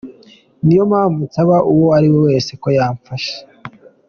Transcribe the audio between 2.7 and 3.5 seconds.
yamfasha.